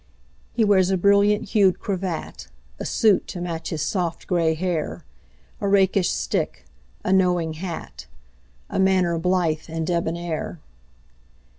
[0.55, 6.65] He wears a brilliant hued cravat,A suit to match his soft gray hair,A rakish stick,
[7.03, 10.57] a knowing hat,A manner blithe and debonair.